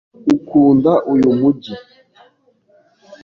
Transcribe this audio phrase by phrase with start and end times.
[0.35, 1.73] Ukunda uyu mujyi?